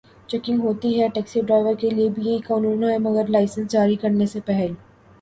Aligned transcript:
Checking 0.29 0.61
ہوتی 0.61 0.89
ہے۔ 0.99 1.07
Taxi 1.15 1.41
driver 1.41 1.73
کے 1.81 1.89
لیے 1.89 2.09
بھی 2.09 2.23
یہی 2.23 2.39
قانون 2.47 2.83
ہے 2.83 2.97
مگر 2.99 3.23
اسے 3.23 3.31
لائسنس 3.31 3.71
جاری 3.71 3.95
کرنے 4.01 4.25
سے 4.25 4.39
پہل 4.45 4.71